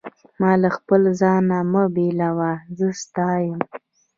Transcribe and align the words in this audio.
ما 0.39 0.51
له 0.61 0.69
خپل 0.77 1.01
ځانه 1.19 1.57
مه 1.71 1.83
بېلوه، 1.95 2.53
زه 2.77 2.87
ستا 3.01 3.29
یم. 3.45 3.59